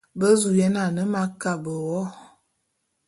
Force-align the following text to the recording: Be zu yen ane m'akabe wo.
Be 0.19 0.27
zu 0.39 0.49
yen 0.59 0.75
ane 0.85 1.03
m'akabe 1.11 1.73
wo. 1.85 1.99